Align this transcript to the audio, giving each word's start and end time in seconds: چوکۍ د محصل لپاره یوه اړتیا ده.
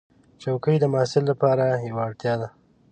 چوکۍ 0.41 0.75
د 0.79 0.85
محصل 0.93 1.23
لپاره 1.31 1.65
یوه 1.87 2.01
اړتیا 2.07 2.33
ده. 2.41 2.47